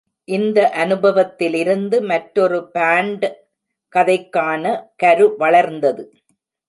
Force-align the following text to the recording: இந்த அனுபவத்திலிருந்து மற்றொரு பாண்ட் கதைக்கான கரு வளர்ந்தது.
இந்த 0.27 0.59
அனுபவத்திலிருந்து 0.75 2.01
மற்றொரு 2.01 2.69
பாண்ட் 2.71 3.27
கதைக்கான 3.93 4.63
கரு 4.95 5.27
வளர்ந்தது. 5.37 6.03